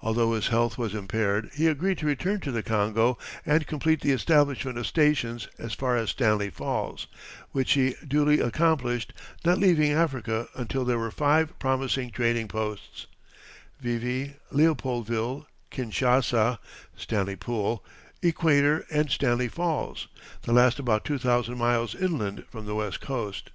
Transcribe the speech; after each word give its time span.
Although 0.00 0.32
his 0.32 0.48
health 0.48 0.78
was 0.78 0.94
impaired, 0.94 1.50
he 1.52 1.66
agreed 1.66 1.98
to 1.98 2.06
return 2.06 2.40
to 2.40 2.50
the 2.50 2.62
Congo 2.62 3.18
and 3.44 3.66
complete 3.66 4.00
the 4.00 4.12
establishment 4.12 4.78
of 4.78 4.86
stations 4.86 5.46
as 5.58 5.74
far 5.74 5.94
as 5.94 6.08
Stanley 6.08 6.48
Falls, 6.48 7.06
which 7.50 7.72
he 7.74 7.94
duly 8.08 8.40
accomplished, 8.40 9.12
not 9.44 9.58
leaving 9.58 9.92
Africa 9.92 10.48
until 10.54 10.86
there 10.86 10.98
were 10.98 11.10
five 11.10 11.58
promising 11.58 12.10
trading 12.10 12.48
posts 12.48 13.06
Vivi, 13.78 14.36
Leopoldville, 14.50 15.44
Kinshassa 15.70 16.58
(Stanley 16.96 17.36
Pool), 17.36 17.84
Equator, 18.22 18.86
and 18.90 19.10
Stanley 19.10 19.48
Falls, 19.48 20.08
the 20.44 20.52
last 20.54 20.78
about 20.78 21.04
two 21.04 21.18
thousand 21.18 21.58
miles 21.58 21.94
inland 21.94 22.46
from 22.48 22.64
the 22.64 22.74
west 22.74 23.02
coast. 23.02 23.50